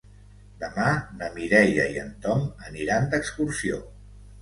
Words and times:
Demà 0.63 0.87
na 1.19 1.27
Mireia 1.35 1.87
i 1.93 2.01
en 2.07 2.11
Tom 2.27 2.51
aniran 2.73 3.11
d'excursió. 3.15 3.83